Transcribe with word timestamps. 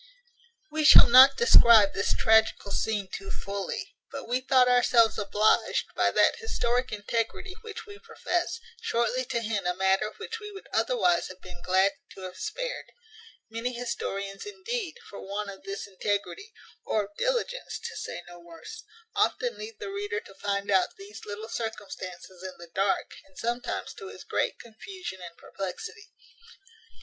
We 0.71 0.83
shall 0.83 1.07
not 1.07 1.37
describe 1.37 1.93
this 1.93 2.15
tragical 2.17 2.71
scene 2.71 3.07
too 3.13 3.29
fully; 3.29 3.93
but 4.11 4.27
we 4.27 4.41
thought 4.41 4.67
ourselves 4.67 5.19
obliged, 5.19 5.93
by 5.95 6.09
that 6.09 6.37
historic 6.37 6.91
integrity 6.91 7.53
which 7.61 7.85
we 7.85 7.99
profess, 7.99 8.59
shortly 8.81 9.25
to 9.25 9.41
hint 9.41 9.67
a 9.67 9.75
matter 9.75 10.11
which 10.17 10.39
we 10.39 10.51
would 10.51 10.67
otherwise 10.73 11.27
have 11.27 11.39
been 11.39 11.61
glad 11.63 11.91
to 12.15 12.21
have 12.21 12.37
spared. 12.37 12.85
Many 13.51 13.73
historians, 13.73 14.43
indeed, 14.43 14.95
for 15.07 15.21
want 15.21 15.51
of 15.51 15.61
this 15.65 15.85
integrity, 15.85 16.51
or 16.83 17.03
of 17.03 17.17
diligence, 17.19 17.77
to 17.83 17.95
say 17.95 18.23
no 18.27 18.39
worse, 18.39 18.83
often 19.15 19.55
leave 19.59 19.77
the 19.77 19.91
reader 19.91 20.19
to 20.19 20.33
find 20.33 20.71
out 20.71 20.95
these 20.97 21.25
little 21.27 21.47
circumstances 21.47 22.41
in 22.41 22.57
the 22.57 22.71
dark, 22.73 23.11
and 23.23 23.37
sometimes 23.37 23.93
to 23.93 24.07
his 24.07 24.23
great 24.23 24.57
confusion 24.57 25.21
and 25.21 25.37
perplexity. 25.37 26.09